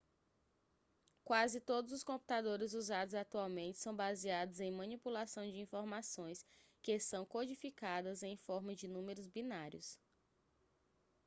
quase 1.23 1.59
todos 1.61 1.91
os 1.91 2.03
computadores 2.03 2.73
usados 2.73 3.13
atualmente 3.13 3.77
são 3.77 3.95
baseados 3.95 4.59
em 4.59 4.71
manipulação 4.71 5.43
de 5.47 5.59
informações 5.59 6.43
que 6.81 6.99
são 6.99 7.23
codificadas 7.23 8.23
em 8.23 8.35
forma 8.35 8.73
de 8.73 8.87
números 8.87 9.27
binários 9.29 9.99